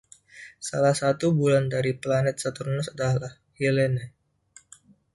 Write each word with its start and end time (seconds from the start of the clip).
Salah 0.67 0.95
satu 1.01 1.27
bulan 1.39 1.65
dari 1.73 1.91
planet 2.03 2.35
Saturnus 2.43 2.87
adalah 2.93 3.33
Helene. 3.61 4.03